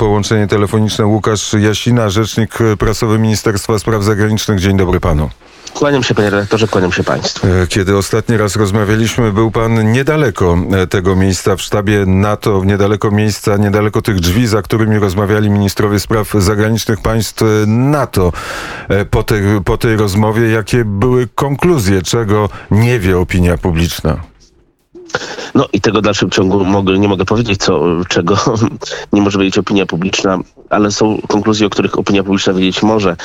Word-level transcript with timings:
połączenie 0.00 0.46
telefoniczne. 0.46 1.06
Łukasz 1.06 1.52
Jasina, 1.52 2.10
rzecznik 2.10 2.58
prasowy 2.78 3.18
Ministerstwa 3.18 3.78
Spraw 3.78 4.04
Zagranicznych. 4.04 4.60
Dzień 4.60 4.76
dobry 4.76 5.00
panu. 5.00 5.30
Kłaniam 5.74 6.02
się 6.02 6.14
panie 6.14 6.30
redaktorze, 6.30 6.68
kłaniam 6.68 6.92
się 6.92 7.04
państwu. 7.04 7.46
E, 7.46 7.66
kiedy 7.66 7.96
ostatni 7.96 8.36
raz 8.36 8.56
rozmawialiśmy, 8.56 9.32
był 9.32 9.50
pan 9.50 9.92
niedaleko 9.92 10.58
e, 10.72 10.86
tego 10.86 11.16
miejsca 11.16 11.56
w 11.56 11.62
sztabie 11.62 12.06
NATO, 12.06 12.62
niedaleko 12.64 13.10
miejsca, 13.10 13.56
niedaleko 13.56 14.02
tych 14.02 14.20
drzwi, 14.20 14.46
za 14.46 14.62
którymi 14.62 14.98
rozmawiali 14.98 15.50
ministrowie 15.50 16.00
spraw 16.00 16.32
zagranicznych 16.32 17.00
państw 17.00 17.42
NATO. 17.66 18.32
Po 19.10 19.22
tej, 19.22 19.42
po 19.64 19.78
tej 19.78 19.96
rozmowie, 19.96 20.50
jakie 20.50 20.84
były 20.84 21.28
konkluzje, 21.34 22.02
czego 22.02 22.48
nie 22.70 22.98
wie 22.98 23.18
opinia 23.18 23.58
publiczna? 23.58 24.30
No 25.54 25.66
i 25.72 25.80
tego 25.80 25.98
w 25.98 26.02
dalszym 26.02 26.30
ciągu 26.30 26.64
mogę, 26.64 26.98
nie 26.98 27.08
mogę 27.08 27.24
powiedzieć, 27.24 27.60
co, 27.60 27.82
czego 28.08 28.36
nie 29.12 29.22
może 29.22 29.38
wiedzieć 29.38 29.58
opinia 29.58 29.86
publiczna, 29.86 30.38
ale 30.70 30.90
są 30.90 31.18
konkluzje, 31.28 31.66
o 31.66 31.70
których 31.70 31.98
opinia 31.98 32.22
publiczna 32.22 32.52
wiedzieć 32.52 32.82
może. 32.82 33.16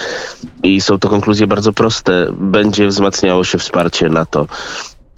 I 0.63 0.81
są 0.81 0.99
to 0.99 1.09
konkluzje 1.09 1.47
bardzo 1.47 1.73
proste. 1.73 2.27
Będzie 2.39 2.87
wzmacniało 2.87 3.43
się 3.43 3.57
wsparcie 3.57 4.09
NATO 4.09 4.47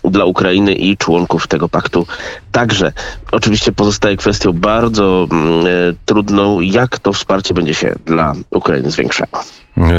dla 0.03 0.25
Ukrainy 0.25 0.73
i 0.73 0.97
członków 0.97 1.47
tego 1.47 1.69
paktu. 1.69 2.07
Także 2.51 2.93
oczywiście 3.31 3.71
pozostaje 3.71 4.17
kwestią 4.17 4.53
bardzo 4.53 5.27
e, 5.31 5.93
trudną, 6.05 6.61
jak 6.61 6.99
to 6.99 7.13
wsparcie 7.13 7.53
będzie 7.53 7.73
się 7.73 7.95
dla 8.05 8.33
Ukrainy 8.49 8.91
zwiększało. 8.91 9.43
E, 9.77 9.91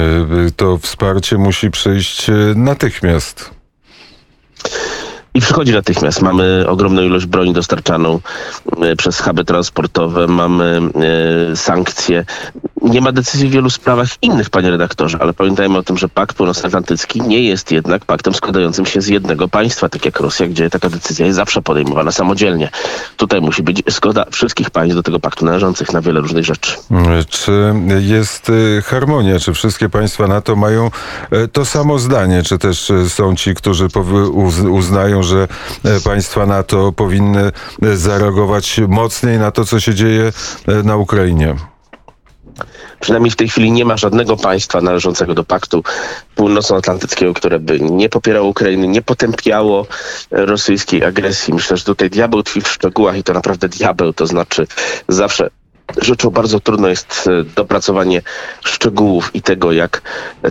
to 0.55 0.77
wsparcie 0.77 1.37
musi 1.37 1.71
przyjść 1.71 2.29
e, 2.29 2.33
natychmiast. 2.55 3.58
I 5.39 5.41
przychodzi 5.41 5.73
natychmiast. 5.73 6.21
Mamy 6.21 6.65
ogromną 6.67 7.01
ilość 7.01 7.25
broni 7.25 7.53
dostarczaną 7.53 8.19
e, 8.81 8.95
przez 8.95 9.19
huby 9.19 9.45
transportowe, 9.45 10.27
mamy 10.27 10.81
e, 11.51 11.55
sankcje. 11.55 12.25
Nie 12.81 13.01
ma 13.01 13.11
decyzji 13.11 13.49
w 13.49 13.51
wielu 13.51 13.69
sprawach 13.69 14.09
innych, 14.21 14.49
panie 14.49 14.71
redaktorze, 14.71 15.17
ale 15.21 15.33
pamiętajmy 15.33 15.77
o 15.77 15.83
tym, 15.83 15.97
że 15.97 16.09
Pakt 16.09 16.37
Północnoatlantycki 16.37 17.21
nie 17.21 17.43
jest 17.43 17.71
jednak 17.71 18.05
paktem 18.05 18.33
składającym 18.33 18.85
się 18.85 19.01
z 19.01 19.07
jednego 19.07 19.47
państwa, 19.47 19.89
tak 19.89 20.05
jak 20.05 20.19
Rosja, 20.19 20.47
gdzie 20.47 20.69
taka 20.69 20.89
decyzja 20.89 21.25
jest 21.25 21.35
zawsze 21.35 21.61
podejmowana 21.61 22.11
samodzielnie. 22.11 22.69
Tutaj 23.17 23.41
musi 23.41 23.63
być 23.63 23.83
zgoda 23.87 24.25
wszystkich 24.31 24.69
państw 24.69 24.95
do 24.95 25.03
tego 25.03 25.19
paktu 25.19 25.45
należących 25.45 25.93
na 25.93 26.01
wiele 26.01 26.21
różnych 26.21 26.45
rzeczy. 26.45 26.75
Czy 27.29 27.73
jest 27.99 28.51
e, 28.77 28.81
harmonia? 28.81 29.39
Czy 29.39 29.53
wszystkie 29.53 29.89
państwa 29.89 30.27
NATO 30.27 30.55
mają 30.55 30.91
to 31.53 31.65
samo 31.65 31.99
zdanie? 31.99 32.43
Czy 32.43 32.57
też 32.57 32.91
są 33.07 33.35
ci, 33.35 33.55
którzy 33.55 33.87
uznają, 34.69 35.23
że 35.23 35.47
państwa 36.03 36.45
NATO 36.45 36.91
powinny 36.91 37.51
zareagować 37.93 38.81
mocniej 38.87 39.39
na 39.39 39.51
to, 39.51 39.65
co 39.65 39.79
się 39.79 39.95
dzieje 39.95 40.31
na 40.83 40.95
Ukrainie. 40.95 41.55
Przynajmniej 42.99 43.31
w 43.31 43.35
tej 43.35 43.49
chwili 43.49 43.71
nie 43.71 43.85
ma 43.85 43.97
żadnego 43.97 44.37
państwa 44.37 44.81
należącego 44.81 45.33
do 45.33 45.43
Paktu 45.43 45.83
Północnoatlantyckiego, 46.35 47.33
które 47.33 47.59
by 47.59 47.79
nie 47.79 48.09
popierało 48.09 48.47
Ukrainy, 48.49 48.87
nie 48.87 49.01
potępiało 49.01 49.87
rosyjskiej 50.31 51.03
agresji. 51.03 51.53
Myślę, 51.53 51.77
że 51.77 51.83
tutaj 51.83 52.09
diabeł 52.09 52.43
tkwi 52.43 52.61
w 52.61 52.67
szczegółach 52.67 53.17
i 53.17 53.23
to 53.23 53.33
naprawdę 53.33 53.69
diabeł, 53.69 54.13
to 54.13 54.27
znaczy 54.27 54.67
zawsze 55.07 55.49
rzeczą 55.97 56.29
bardzo 56.29 56.59
trudno 56.59 56.87
jest 56.87 57.29
e, 57.39 57.43
dopracowanie 57.43 58.21
szczegółów 58.65 59.35
i 59.35 59.41
tego, 59.41 59.71
jak 59.71 60.01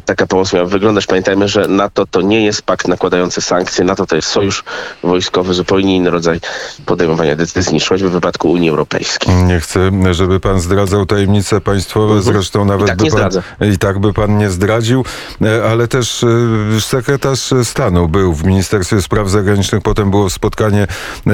taka 0.04 0.26
pomoc 0.26 0.52
miała 0.52 0.66
wyglądać. 0.66 1.06
Pamiętajmy, 1.06 1.48
że 1.48 1.68
NATO 1.68 2.06
to 2.06 2.20
nie 2.20 2.44
jest 2.44 2.62
pakt 2.62 2.88
nakładający 2.88 3.40
sankcje. 3.40 3.84
NATO 3.84 4.06
to 4.06 4.16
jest 4.16 4.28
sojusz 4.28 4.64
wojskowy, 5.02 5.54
zupełnie 5.54 5.96
inny 5.96 6.10
rodzaj 6.10 6.40
podejmowania 6.86 7.36
decyzji 7.36 7.74
niż 7.74 7.88
choćby 7.88 8.08
w 8.08 8.12
wypadku 8.12 8.50
Unii 8.52 8.70
Europejskiej. 8.70 9.34
Nie 9.34 9.60
chcę, 9.60 9.90
żeby 10.10 10.40
pan 10.40 10.60
zdradzał 10.60 11.06
tajemnice 11.06 11.60
państwowe, 11.60 12.14
mhm. 12.14 12.22
zresztą 12.22 12.64
nawet 12.64 12.86
I 12.86 12.88
tak, 12.88 12.98
by 12.98 13.10
pan, 13.10 13.70
i 13.72 13.78
tak 13.78 13.98
by 13.98 14.12
pan 14.12 14.38
nie 14.38 14.50
zdradził, 14.50 15.04
e, 15.42 15.64
ale 15.70 15.88
też 15.88 16.24
e, 16.24 16.80
sekretarz 16.80 17.54
stanu 17.64 18.08
był 18.08 18.34
w 18.34 18.44
Ministerstwie 18.44 19.02
Spraw 19.02 19.30
Zagranicznych, 19.30 19.82
potem 19.82 20.10
było 20.10 20.30
spotkanie 20.30 20.86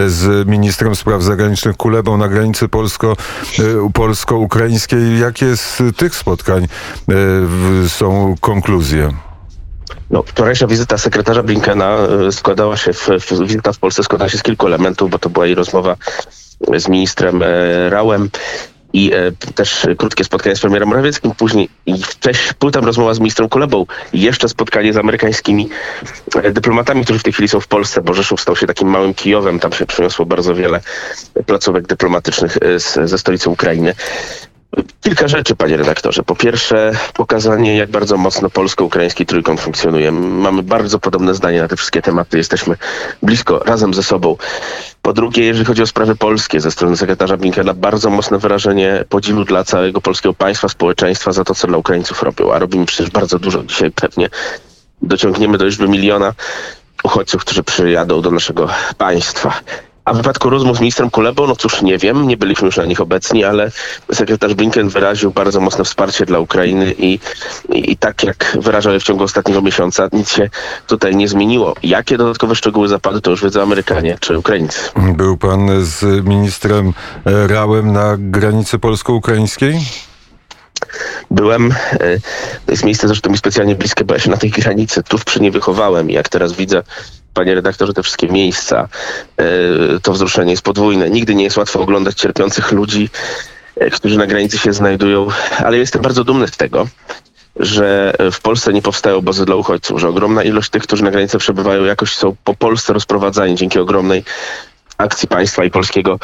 z 0.06 0.48
ministrem 0.48 0.96
spraw 0.96 1.22
zagranicznych 1.22 1.76
Kulebą 1.76 2.16
na 2.16 2.28
granicy 2.28 2.68
polsko 2.68 3.16
polsko-ukraińskiej. 3.94 5.20
Jakie 5.20 5.56
z 5.56 5.82
tych 5.96 6.16
spotkań 6.16 6.64
e, 6.64 7.88
są 7.88 8.34
konkluzje? 8.40 9.10
No, 10.10 10.22
wczorajsza 10.22 10.66
wizyta 10.66 10.98
sekretarza 10.98 11.42
Blinkena 11.42 11.96
e, 12.28 12.32
składała 12.32 12.76
się, 12.76 12.92
w, 12.92 13.08
wizyta 13.46 13.72
w 13.72 13.78
Polsce 13.78 14.04
składała 14.04 14.28
się 14.28 14.38
z 14.38 14.42
kilku 14.42 14.66
elementów, 14.66 15.10
bo 15.10 15.18
to 15.18 15.30
była 15.30 15.46
i 15.46 15.54
rozmowa 15.54 15.96
z 16.76 16.88
ministrem 16.88 17.42
e, 17.42 17.90
Rałem 17.90 18.30
i 18.94 19.12
e, 19.12 19.32
też 19.54 19.86
krótkie 19.98 20.24
spotkanie 20.24 20.56
z 20.56 20.60
premierem 20.60 20.88
Morawieckim, 20.88 21.32
później 21.32 21.68
i 21.86 21.94
potem 22.58 22.84
rozmowa 22.84 23.14
z 23.14 23.18
ministrem 23.18 23.48
Kulebą 23.48 23.86
jeszcze 24.12 24.48
spotkanie 24.48 24.92
z 24.92 24.96
amerykańskimi 24.96 25.68
e, 26.34 26.52
dyplomatami, 26.52 27.04
którzy 27.04 27.18
w 27.18 27.22
tej 27.22 27.32
chwili 27.32 27.48
są 27.48 27.60
w 27.60 27.66
Polsce, 27.66 28.02
bo 28.02 28.14
Rzeszów 28.14 28.40
stał 28.40 28.56
się 28.56 28.66
takim 28.66 28.88
małym 28.88 29.14
Kijowem, 29.14 29.60
tam 29.60 29.72
się 29.72 29.86
przyniosło 29.86 30.26
bardzo 30.26 30.54
wiele 30.54 30.80
placówek 31.46 31.86
dyplomatycznych 31.86 32.56
e, 32.56 32.80
z, 32.80 33.10
ze 33.10 33.18
stolicy 33.18 33.50
Ukrainy. 33.50 33.94
Kilka 35.00 35.28
rzeczy, 35.28 35.56
panie 35.56 35.76
redaktorze. 35.76 36.22
Po 36.22 36.36
pierwsze, 36.36 36.92
pokazanie, 37.14 37.76
jak 37.76 37.90
bardzo 37.90 38.16
mocno 38.16 38.50
polsko-ukraiński 38.50 39.26
trójkąt 39.26 39.60
funkcjonuje. 39.60 40.12
Mamy 40.12 40.62
bardzo 40.62 40.98
podobne 40.98 41.34
zdanie 41.34 41.62
na 41.62 41.68
te 41.68 41.76
wszystkie 41.76 42.02
tematy. 42.02 42.38
Jesteśmy 42.38 42.76
blisko, 43.22 43.58
razem 43.58 43.94
ze 43.94 44.02
sobą. 44.02 44.36
Po 45.02 45.12
drugie, 45.12 45.44
jeżeli 45.44 45.64
chodzi 45.64 45.82
o 45.82 45.86
sprawy 45.86 46.16
polskie, 46.16 46.60
ze 46.60 46.70
strony 46.70 46.96
sekretarza 46.96 47.36
Blinkena, 47.36 47.74
bardzo 47.74 48.10
mocne 48.10 48.38
wyrażenie 48.38 49.04
podziwu 49.08 49.44
dla 49.44 49.64
całego 49.64 50.00
polskiego 50.00 50.34
państwa, 50.34 50.68
społeczeństwa 50.68 51.32
za 51.32 51.44
to, 51.44 51.54
co 51.54 51.66
dla 51.66 51.78
Ukraińców 51.78 52.22
robią. 52.22 52.52
A 52.52 52.58
robimy 52.58 52.86
przecież 52.86 53.10
bardzo 53.10 53.38
dużo. 53.38 53.64
Dzisiaj 53.64 53.90
pewnie 53.90 54.28
dociągniemy 55.02 55.58
do 55.58 55.64
liczby 55.64 55.88
miliona 55.88 56.32
uchodźców, 57.02 57.44
którzy 57.44 57.62
przyjadą 57.62 58.22
do 58.22 58.30
naszego 58.30 58.68
państwa. 58.98 59.60
A 60.04 60.12
w 60.12 60.16
wypadku 60.16 60.50
rozmów 60.50 60.76
z 60.76 60.80
ministrem 60.80 61.10
Kulebą, 61.10 61.46
no 61.46 61.56
cóż, 61.56 61.82
nie 61.82 61.98
wiem, 61.98 62.28
nie 62.28 62.36
byliśmy 62.36 62.66
już 62.66 62.76
na 62.76 62.84
nich 62.84 63.00
obecni, 63.00 63.44
ale 63.44 63.70
sekretarz 64.12 64.54
Blinken 64.54 64.88
wyraził 64.88 65.30
bardzo 65.30 65.60
mocne 65.60 65.84
wsparcie 65.84 66.26
dla 66.26 66.38
Ukrainy 66.38 66.94
i, 66.98 67.18
i, 67.68 67.92
i 67.92 67.96
tak 67.96 68.24
jak 68.24 68.56
wyrażał 68.60 68.92
je 68.92 69.00
w 69.00 69.04
ciągu 69.04 69.24
ostatniego 69.24 69.62
miesiąca, 69.62 70.08
nic 70.12 70.32
się 70.32 70.50
tutaj 70.86 71.16
nie 71.16 71.28
zmieniło. 71.28 71.74
Jakie 71.82 72.16
dodatkowe 72.16 72.54
szczegóły 72.54 72.88
zapadły, 72.88 73.20
to 73.20 73.30
już 73.30 73.42
wiedzą 73.42 73.62
Amerykanie 73.62 74.16
czy 74.20 74.38
Ukraińcy. 74.38 74.80
Był 74.96 75.36
pan 75.36 75.84
z 75.84 76.24
ministrem 76.24 76.92
Rałem 77.24 77.92
na 77.92 78.16
granicy 78.18 78.78
polsko-ukraińskiej? 78.78 79.78
Byłem, 81.34 81.74
e, 81.92 81.98
to 82.66 82.72
jest 82.72 82.84
miejsce 82.84 83.08
zresztą 83.08 83.30
mi 83.30 83.38
specjalnie 83.38 83.74
bliskie, 83.74 84.04
bo 84.04 84.14
ja 84.14 84.20
się 84.20 84.30
na 84.30 84.36
tej 84.36 84.50
granicy 84.50 85.02
tu 85.02 85.18
przy 85.18 85.40
nie 85.40 85.50
wychowałem 85.50 86.10
i 86.10 86.12
jak 86.12 86.28
teraz 86.28 86.52
widzę 86.52 86.82
panie 87.34 87.54
redaktorze, 87.54 87.92
te 87.92 88.02
wszystkie 88.02 88.28
miejsca, 88.28 88.88
e, 89.36 89.44
to 90.02 90.12
wzruszenie 90.12 90.50
jest 90.50 90.62
podwójne. 90.62 91.10
Nigdy 91.10 91.34
nie 91.34 91.44
jest 91.44 91.56
łatwo 91.56 91.80
oglądać 91.80 92.14
cierpiących 92.14 92.72
ludzi, 92.72 93.10
e, 93.76 93.90
którzy 93.90 94.18
na 94.18 94.26
granicy 94.26 94.58
się 94.58 94.72
znajdują, 94.72 95.28
ale 95.58 95.78
jestem 95.78 96.02
bardzo 96.02 96.24
dumny 96.24 96.48
z 96.48 96.56
tego, 96.56 96.88
że 97.56 98.14
w 98.32 98.40
Polsce 98.40 98.72
nie 98.72 98.82
powstają 98.82 99.16
obozy 99.16 99.44
dla 99.44 99.54
uchodźców, 99.54 100.00
że 100.00 100.08
ogromna 100.08 100.42
ilość 100.42 100.70
tych, 100.70 100.82
którzy 100.82 101.04
na 101.04 101.10
granicy 101.10 101.38
przebywają, 101.38 101.84
jakoś 101.84 102.14
są 102.14 102.36
po 102.44 102.54
Polsce 102.54 102.92
rozprowadzani 102.92 103.54
dzięki 103.54 103.78
ogromnej 103.78 104.24
akcji 104.98 105.28
państwa 105.28 105.64
i 105.64 105.70
polskiego 105.70 106.18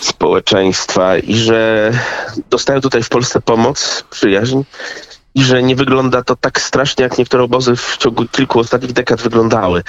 społeczeństwa 0.00 1.16
i 1.18 1.34
że 1.34 1.92
dostają 2.50 2.80
tutaj 2.80 3.02
w 3.02 3.08
Polsce 3.08 3.40
pomoc, 3.40 4.04
przyjaźń 4.10 4.62
i 5.34 5.44
że 5.44 5.62
nie 5.62 5.76
wygląda 5.76 6.22
to 6.22 6.36
tak 6.36 6.60
strasznie, 6.60 7.02
jak 7.02 7.18
niektóre 7.18 7.42
obozy 7.42 7.76
w 7.76 7.96
ciągu 7.96 8.28
kilku 8.28 8.60
ostatnich 8.60 8.92
dekad 8.92 9.22
wyglądały. 9.22 9.82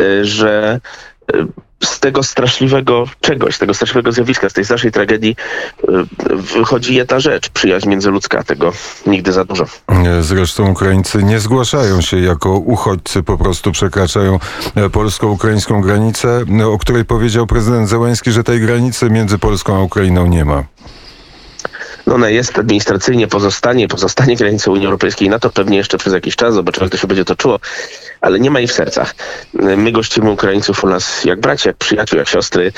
Y, 0.00 0.24
że 0.24 0.80
z 1.84 2.00
tego 2.00 2.22
straszliwego 2.22 3.04
czegoś, 3.20 3.54
z 3.54 3.58
tego 3.58 3.74
straszliwego 3.74 4.12
zjawiska, 4.12 4.50
z 4.50 4.52
tej 4.52 4.64
strasznej 4.64 4.92
tragedii 4.92 5.36
y, 5.88 6.36
wychodzi 6.36 6.94
jedna 6.94 7.20
rzecz, 7.20 7.48
przyjaźń 7.48 7.88
międzyludzka, 7.88 8.42
tego 8.42 8.72
nigdy 9.06 9.32
za 9.32 9.44
dużo. 9.44 9.64
Zresztą 10.20 10.70
Ukraińcy 10.70 11.22
nie 11.22 11.40
zgłaszają 11.40 12.00
się 12.00 12.20
jako 12.20 12.50
uchodźcy, 12.50 13.22
po 13.22 13.38
prostu 13.38 13.72
przekraczają 13.72 14.38
e, 14.74 14.90
polsko-ukraińską 14.90 15.80
granicę, 15.80 16.44
o 16.66 16.78
której 16.78 17.04
powiedział 17.04 17.46
prezydent 17.46 17.88
Zełański, 17.88 18.32
że 18.32 18.44
tej 18.44 18.60
granicy 18.60 19.10
między 19.10 19.38
Polską 19.38 19.76
a 19.76 19.80
Ukrainą 19.80 20.26
nie 20.26 20.44
ma. 20.44 20.64
No 22.06 22.14
ona 22.14 22.28
jest 22.28 22.58
administracyjnie, 22.58 23.28
pozostanie, 23.28 23.88
pozostanie 23.88 24.36
granicą 24.36 24.72
Unii 24.72 24.86
Europejskiej 24.86 25.26
i 25.26 25.30
NATO 25.30 25.50
pewnie 25.50 25.76
jeszcze 25.76 25.98
przez 25.98 26.12
jakiś 26.12 26.36
czas, 26.36 26.54
zobaczymy 26.54 26.84
jak 26.84 26.92
to 26.92 26.98
się 26.98 27.06
będzie 27.06 27.24
toczyło, 27.24 27.60
ale 28.20 28.40
nie 28.40 28.50
ma 28.50 28.58
jej 28.60 28.68
w 28.68 28.72
sercach. 28.72 29.14
My 29.54 29.92
gościmy 29.92 30.30
Ukraińców 30.30 30.84
u 30.84 30.88
nas 30.88 31.24
jak 31.24 31.40
bracia, 31.40 31.70
jak 31.70 31.76
przyjaciół, 31.76 32.18
jak 32.18 32.28
siostry 32.28 32.72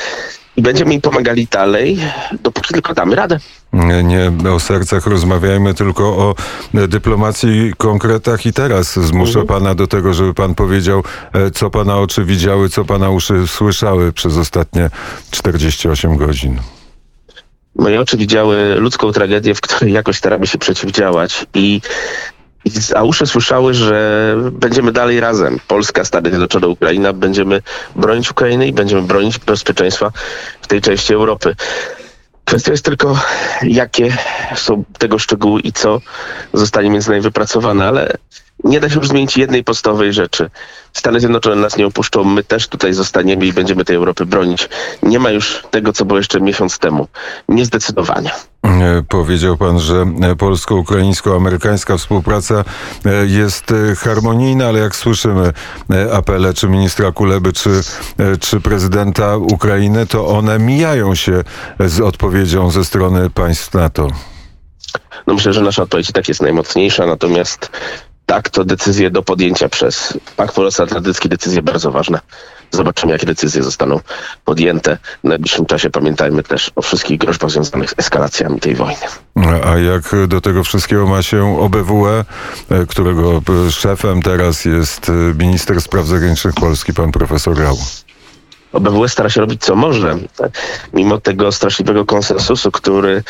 i 0.57 0.63
będziemy 0.63 0.95
im 0.95 1.01
pomagali 1.01 1.47
dalej, 1.47 1.99
dopóki 2.43 2.75
tylko 2.75 2.95
damy 2.95 3.17
radę. 3.17 3.39
Nie, 3.73 4.33
o 4.51 4.61
sercach 4.61 5.07
rozmawiajmy, 5.07 5.75
tylko 5.75 6.05
o 6.05 6.35
dyplomacji 6.75 7.73
konkretach 7.79 8.47
i 8.47 8.53
teraz 8.53 8.93
zmuszę 8.93 9.41
mhm. 9.41 9.47
pana 9.47 9.75
do 9.75 9.87
tego, 9.87 10.15
żeby 10.15 10.35
pan 10.35 10.55
powiedział, 10.55 11.03
e, 11.33 11.51
co 11.51 11.71
pana 11.71 11.99
oczy 11.99 12.25
widziały, 12.25 12.69
co 12.69 12.85
pana 12.85 13.11
uszy 13.11 13.47
słyszały 13.47 14.13
przez 14.13 14.37
ostatnie 14.37 14.91
48 15.31 16.17
godzin. 16.17 16.61
Moje 17.77 18.01
oczy 18.01 18.17
widziały 18.17 18.75
ludzką 18.75 19.13
tragedię, 19.13 19.55
w 19.55 19.61
której 19.61 19.93
jakoś 19.93 20.17
staramy 20.17 20.47
się 20.47 20.59
przeciwdziałać 20.59 21.47
i 21.55 21.81
a 22.95 23.03
uszy 23.03 23.27
słyszały, 23.27 23.75
że 23.75 24.37
będziemy 24.53 24.93
dalej 24.93 25.21
razem. 25.21 25.61
Polska, 25.69 26.05
Stany 26.05 26.29
Zjednoczone, 26.29 26.69
Ukraina. 26.69 27.13
Będziemy 27.13 27.63
bronić 27.97 28.31
Ukrainy 28.31 28.67
i 28.67 28.73
będziemy 28.73 29.03
bronić 29.03 29.39
bezpieczeństwa 29.39 30.13
w 30.63 30.67
tej 30.67 30.81
części 30.81 31.15
Europy. 31.15 31.57
Kwestia 32.45 32.71
jest 32.71 32.85
tylko, 32.85 33.19
jakie 33.63 34.17
są 34.57 34.85
tego 34.99 35.19
szczegóły 35.19 35.61
i 35.61 35.73
co 35.73 36.01
zostanie 36.53 36.91
między 36.91 37.11
nami 37.11 37.23
wypracowane, 37.23 37.89
ale 37.89 38.13
nie 38.65 38.81
da 38.81 38.89
się 38.89 38.97
już 38.97 39.09
zmienić 39.09 39.37
jednej 39.37 39.65
podstawowej 39.65 40.13
rzeczy. 40.13 40.51
Stany 40.93 41.21
Zjednoczone 41.21 41.57
nas 41.57 41.77
nie 41.77 41.87
opuszczą, 41.87 42.25
my 42.25 42.45
też 42.45 42.69
tutaj 42.69 42.93
zostaniemy 42.95 43.47
i 43.47 43.53
będziemy 43.53 43.85
tej 43.85 43.97
Europy 43.97 44.27
bronić. 44.27 44.69
Nie 45.03 45.19
ma 45.19 45.31
już 45.31 45.63
tego, 45.71 45.93
co 45.93 46.05
było 46.05 46.19
jeszcze 46.19 46.41
miesiąc 46.41 46.79
temu. 46.79 47.09
Niezdecydowanie. 47.49 48.31
E, 48.65 49.03
powiedział 49.09 49.57
pan, 49.57 49.81
że 49.81 50.07
polsko-ukraińsko-amerykańska 50.39 51.97
współpraca 51.97 52.65
e, 53.05 53.27
jest 53.27 53.73
e, 53.73 53.95
harmonijna, 53.95 54.67
ale 54.67 54.81
jak 54.81 54.97
słyszymy 54.97 55.53
apele 56.13 56.55
czy 56.55 56.69
ministra 56.69 57.13
Kuleby, 57.13 57.53
czy, 57.53 57.71
czy 58.41 58.61
prezydenta 58.61 59.37
Ukrainy, 59.37 60.07
to 60.07 60.27
one 60.27 60.59
mijają 60.59 61.15
się 61.15 61.45
z 61.81 62.01
odpowiedzią 62.01 62.71
ze 62.71 62.85
strony 62.85 63.31
państw 63.31 63.75
NATO. 63.75 64.09
No 65.27 65.35
myślę, 65.35 65.53
że 65.53 65.61
nasza 65.61 65.83
odpowiedź 65.83 66.11
i 66.11 66.13
tak 66.13 66.29
jest 66.29 66.43
najmocniejsza, 66.43 67.07
natomiast 67.07 67.71
tak, 68.27 68.49
to 68.49 68.65
decyzje 68.65 69.11
do 69.11 69.23
podjęcia 69.23 69.69
przez 69.69 70.19
Pakt 70.37 70.55
Północnoatlantycki, 70.55 71.29
decyzje 71.29 71.63
bardzo 71.63 71.91
ważne. 71.91 72.21
Zobaczymy, 72.71 73.13
jakie 73.13 73.27
decyzje 73.27 73.63
zostaną 73.63 74.01
podjęte. 74.45 74.99
W 75.25 75.29
najbliższym 75.29 75.67
czasie 75.67 75.91
pamiętajmy 75.91 76.43
też 76.43 76.71
o 76.77 76.83
wszystkich 76.83 77.19
groźbach 77.19 77.51
związanych 77.51 77.91
z 77.91 77.95
eskalacjami 77.99 78.61
tej 78.61 78.75
wojny. 78.75 79.07
A 79.65 79.79
jak 79.79 80.29
do 80.29 80.41
tego 80.41 80.65
wszystkiego 80.65 81.07
ma 81.07 81.23
się 81.23 81.61
OBWE, 81.61 82.25
którego 82.89 83.43
szefem 83.71 84.23
teraz 84.23 84.65
jest 84.65 85.13
minister 85.39 85.81
spraw 85.81 86.07
zagranicznych 86.07 86.55
Polski, 86.55 86.93
pan 86.95 87.13
profesor 87.13 87.59
Rał? 87.59 87.77
OBWE 88.73 89.09
stara 89.09 89.31
się 89.31 89.41
robić 89.41 89.63
co 89.65 89.77
może, 89.77 90.19
mimo 90.93 91.21
tego 91.21 91.53
straszliwego 91.53 92.05
konsensusu, 92.05 92.71
który 92.71 93.23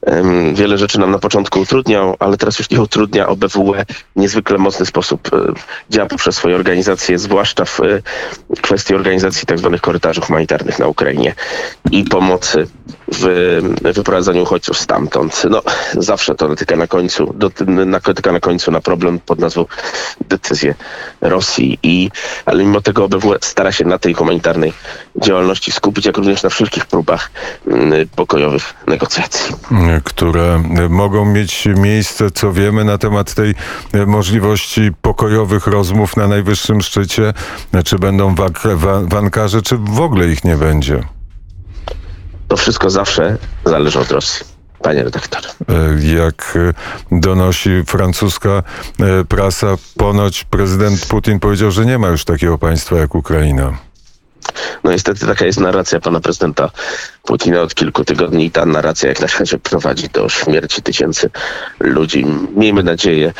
um, 0.00 0.54
wiele 0.54 0.78
rzeczy 0.78 1.00
nam 1.00 1.10
na 1.10 1.18
początku 1.18 1.60
utrudniał, 1.60 2.16
ale 2.18 2.36
teraz 2.36 2.58
już 2.58 2.70
nie 2.70 2.80
utrudnia. 2.80 3.28
OBWE 3.28 3.48
w 3.48 3.84
niezwykle 4.16 4.58
mocny 4.58 4.86
sposób 4.86 5.32
um, 5.32 5.54
działa 5.90 6.08
poprzez 6.08 6.36
swoje 6.36 6.56
organizacje, 6.56 7.18
zwłaszcza 7.18 7.64
w 7.64 7.80
um, 7.80 8.02
kwestii 8.62 8.94
organizacji 8.94 9.46
tzw. 9.46 9.70
Tak 9.72 9.80
korytarzy 9.80 10.20
humanitarnych 10.20 10.78
na 10.78 10.86
Ukrainie 10.86 11.34
i 11.90 12.04
pomocy 12.04 12.66
w 13.12 13.60
wyprowadzaniu 13.94 14.42
uchodźców 14.42 14.78
stamtąd. 14.78 15.42
No, 15.50 15.62
zawsze 15.94 16.34
to 16.34 16.48
natyka 16.48 16.76
na 16.76 16.86
końcu, 16.86 17.34
natyka 17.86 18.32
na 18.32 18.40
końcu 18.40 18.70
na 18.70 18.80
problem 18.80 19.18
pod 19.18 19.38
nazwą 19.38 19.66
decyzje 20.28 20.74
Rosji. 21.20 21.78
I, 21.82 22.10
ale 22.46 22.64
mimo 22.64 22.80
tego 22.80 23.04
OBWE 23.04 23.38
stara 23.40 23.72
się 23.72 23.84
na 23.84 23.98
tej 23.98 24.14
humanitarnej 24.14 24.72
działalności 25.22 25.72
skupić, 25.72 26.06
jak 26.06 26.16
również 26.16 26.42
na 26.42 26.50
wszelkich 26.50 26.86
próbach 26.86 27.30
mm, 27.66 28.08
pokojowych 28.08 28.74
negocjacji. 28.86 29.54
Które 30.04 30.62
mogą 30.88 31.24
mieć 31.24 31.68
miejsce, 31.76 32.30
co 32.30 32.52
wiemy 32.52 32.84
na 32.84 32.98
temat 32.98 33.34
tej 33.34 33.54
możliwości 34.06 34.90
pokojowych 35.02 35.66
rozmów 35.66 36.16
na 36.16 36.28
najwyższym 36.28 36.80
szczycie? 36.80 37.32
Czy 37.84 37.98
będą 37.98 38.34
wankarze, 39.02 39.62
czy 39.62 39.76
w 39.76 40.00
ogóle 40.00 40.28
ich 40.28 40.44
nie 40.44 40.56
będzie? 40.56 41.02
To 42.48 42.56
wszystko 42.56 42.90
zawsze 42.90 43.36
zależy 43.64 44.00
od 44.00 44.10
Rosji. 44.10 44.46
Panie 44.82 45.04
redaktorze. 45.04 45.48
Jak 46.00 46.58
donosi 47.12 47.84
francuska 47.86 48.50
e, 48.50 48.62
prasa, 49.24 49.66
ponoć 49.96 50.44
prezydent 50.44 51.06
Putin 51.06 51.40
powiedział, 51.40 51.70
że 51.70 51.86
nie 51.86 51.98
ma 51.98 52.08
już 52.08 52.24
takiego 52.24 52.58
państwa 52.58 52.96
jak 52.96 53.14
Ukraina. 53.14 53.72
No 54.84 54.90
niestety 54.90 55.26
taka 55.26 55.46
jest 55.46 55.60
narracja 55.60 56.00
pana 56.00 56.20
prezydenta 56.20 56.70
Putina 57.22 57.60
od 57.60 57.74
kilku 57.74 58.04
tygodni 58.04 58.44
i 58.44 58.50
ta 58.50 58.66
narracja 58.66 59.08
jak 59.08 59.20
na 59.20 59.26
razie 59.38 59.58
prowadzi 59.58 60.08
do 60.08 60.28
śmierci 60.28 60.82
tysięcy 60.82 61.30
ludzi. 61.80 62.26
Miejmy 62.56 62.82
nadzieję, 62.82 63.32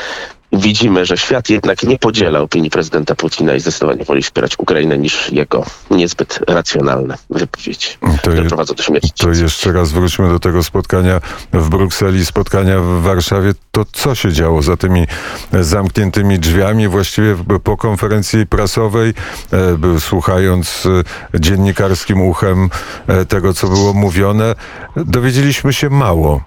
widzimy, 0.52 1.04
że 1.06 1.16
świat 1.16 1.50
jednak 1.50 1.82
nie 1.82 1.98
podziela 1.98 2.40
opinii 2.40 2.70
prezydenta 2.70 3.14
Putina 3.14 3.54
i 3.54 3.60
zdecydowanie 3.60 4.04
woli 4.04 4.22
wspierać 4.22 4.58
Ukrainę 4.58 4.98
niż 4.98 5.32
jego 5.32 5.64
niezbyt 5.90 6.40
racjonalne 6.48 7.18
wypowiedzi, 7.30 7.88
to 8.00 8.18
które 8.18 8.36
je, 8.36 8.44
prowadzą 8.44 8.74
do 8.74 8.82
śmierci. 8.82 9.10
To 9.16 9.30
jeszcze 9.30 9.72
raz 9.72 9.92
wróćmy 9.92 10.28
do 10.28 10.38
tego 10.38 10.62
spotkania 10.62 11.20
w 11.52 11.68
Brukseli, 11.68 12.26
spotkania 12.26 12.80
w 12.80 13.02
Warszawie. 13.02 13.52
To 13.72 13.84
co 13.92 14.14
się 14.14 14.32
działo 14.32 14.62
za 14.62 14.76
tymi 14.76 15.06
zamkniętymi 15.52 16.38
drzwiami? 16.38 16.88
Właściwie 16.88 17.36
po 17.64 17.76
konferencji 17.76 18.46
prasowej, 18.46 19.14
e, 19.96 20.00
słuchając 20.00 20.86
e, 21.34 21.40
dziennikarskim 21.40 22.20
uchem 22.20 22.70
e, 23.06 23.24
tego, 23.24 23.54
co 23.54 23.68
było 23.68 23.94
mówione, 23.94 24.54
dowiedzieliśmy 24.96 25.72
się 25.72 25.90
mało. 25.90 26.40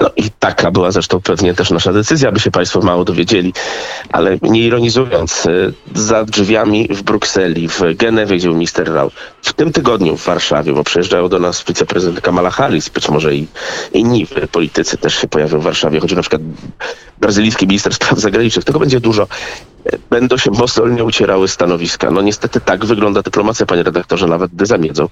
No 0.00 0.10
i 0.16 0.30
taka 0.30 0.70
była 0.70 0.90
zresztą 0.90 1.20
pewnie 1.20 1.54
też 1.54 1.70
nasza 1.70 1.92
decyzja, 1.92 2.28
aby 2.28 2.40
się 2.40 2.50
Państwo 2.50 2.80
mało 2.80 3.04
dowiedzieli. 3.04 3.52
Ale 4.12 4.38
nie 4.42 4.60
ironizując, 4.60 5.46
y, 5.46 5.72
za 5.94 6.24
drzwiami 6.24 6.88
w 6.90 7.02
Brukseli, 7.02 7.68
w 7.68 7.80
Genewie, 7.96 8.36
gdzie 8.36 8.48
był 8.48 8.54
minister 8.56 8.92
Rał, 8.92 9.10
w 9.42 9.52
tym 9.52 9.72
tygodniu 9.72 10.16
w 10.16 10.24
Warszawie, 10.24 10.72
bo 10.72 10.84
przyjeżdżają 10.84 11.28
do 11.28 11.38
nas 11.38 11.64
wiceprezydent 11.68 12.20
Kamala 12.20 12.50
Harris, 12.50 12.88
być 12.88 13.08
może 13.08 13.34
i 13.34 13.46
inni 13.92 14.26
politycy 14.52 14.98
też 14.98 15.14
się 15.14 15.28
pojawią 15.28 15.60
w 15.60 15.62
Warszawie, 15.62 16.00
choć 16.00 16.12
na 16.12 16.20
przykład 16.20 16.42
brazylijski 17.20 17.66
minister 17.66 17.94
spraw 17.94 18.18
zagranicznych. 18.18 18.64
Tego 18.64 18.78
będzie 18.78 19.00
dużo 19.00 19.26
będą 20.10 20.36
się 20.36 20.50
mozolnie 20.50 21.04
ucierały 21.04 21.48
stanowiska. 21.48 22.10
No 22.10 22.22
niestety 22.22 22.60
tak 22.60 22.84
wygląda 22.84 23.22
dyplomacja, 23.22 23.66
panie 23.66 23.82
redaktorze, 23.82 24.26
nawet 24.26 24.50
gdy 24.50 24.66
zamiedzą 24.66 25.08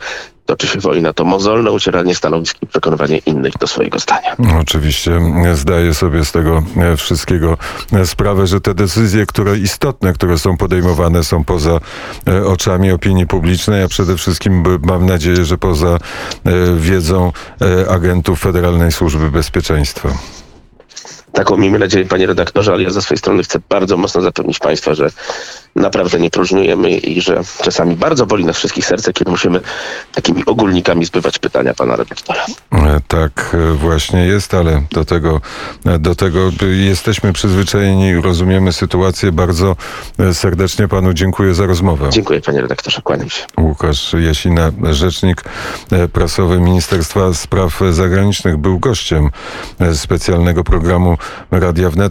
toczy 0.46 0.66
się 0.66 0.80
wojna, 0.80 1.12
to 1.12 1.24
mozolne 1.24 1.70
ucieranie 1.70 2.14
stanowisk 2.14 2.62
i 2.62 2.66
przekonywanie 2.66 3.18
innych 3.18 3.52
do 3.60 3.66
swojego 3.66 3.98
zdania. 3.98 4.36
No, 4.38 4.58
oczywiście 4.58 5.20
zdaję 5.54 5.94
sobie 5.94 6.24
z 6.24 6.32
tego 6.32 6.62
e, 6.76 6.96
wszystkiego 6.96 7.56
e, 7.92 8.06
sprawę, 8.06 8.46
że 8.46 8.60
te 8.60 8.74
decyzje, 8.74 9.26
które 9.26 9.58
istotne, 9.58 10.12
które 10.12 10.38
są 10.38 10.56
podejmowane 10.56 11.24
są 11.24 11.44
poza 11.44 11.80
e, 12.28 12.46
oczami 12.46 12.90
opinii 12.90 13.26
publicznej, 13.26 13.82
a 13.82 13.88
przede 13.88 14.16
wszystkim 14.16 14.62
mam 14.82 15.06
nadzieję, 15.06 15.44
że 15.44 15.58
poza 15.58 15.98
wiedzą 16.76 17.32
agentów 17.90 18.40
Federalnej 18.40 18.92
Służby 18.92 19.30
Bezpieczeństwa. 19.30 20.08
Taką 21.34 21.56
miejmy 21.56 21.78
nadzieję, 21.78 22.04
panie 22.04 22.26
redaktorze, 22.26 22.72
ale 22.72 22.82
ja 22.82 22.90
ze 22.90 23.02
swojej 23.02 23.18
strony 23.18 23.42
chcę 23.42 23.58
bardzo 23.68 23.96
mocno 23.96 24.20
zapewnić 24.20 24.58
państwa, 24.58 24.94
że 24.94 25.10
naprawdę 25.76 26.20
nie 26.20 26.30
próżnujemy 26.30 26.90
i 26.90 27.20
że 27.20 27.40
czasami 27.62 27.96
bardzo 27.96 28.26
boli 28.26 28.44
nas 28.44 28.56
wszystkich 28.56 28.86
serce, 28.86 29.12
kiedy 29.12 29.30
musimy 29.30 29.60
takimi 30.12 30.44
ogólnikami 30.46 31.04
zbywać 31.04 31.38
pytania 31.38 31.74
pana 31.74 31.96
redaktora. 31.96 32.44
E, 32.72 33.00
tak 33.08 33.56
e, 33.72 33.72
właśnie 33.72 34.26
jest, 34.26 34.54
ale 34.54 34.82
do 34.90 35.04
tego, 35.04 35.40
e, 35.86 35.98
do 35.98 36.14
tego 36.14 36.50
jesteśmy 36.70 37.32
przyzwyczajeni, 37.32 38.14
rozumiemy 38.14 38.72
sytuację. 38.72 39.32
Bardzo 39.32 39.76
serdecznie 40.32 40.88
panu 40.88 41.12
dziękuję 41.12 41.54
za 41.54 41.66
rozmowę. 41.66 42.08
Dziękuję 42.10 42.40
panie 42.40 42.60
redaktorze, 42.60 43.02
kłaniam 43.02 43.30
się. 43.30 43.44
Łukasz 43.60 44.12
Jasina, 44.12 44.72
rzecznik 44.90 45.44
prasowy 46.12 46.60
Ministerstwa 46.60 47.34
Spraw 47.34 47.80
Zagranicznych, 47.90 48.56
był 48.56 48.78
gościem 48.78 49.30
specjalnego 49.94 50.64
programu 50.64 51.18
Radia 51.50 51.88
Wnet. 51.90 52.02